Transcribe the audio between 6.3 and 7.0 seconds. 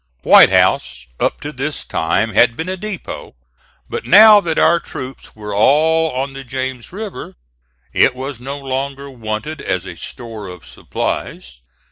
the James